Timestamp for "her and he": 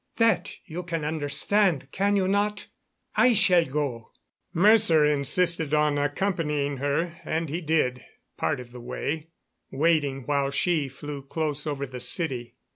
6.77-7.61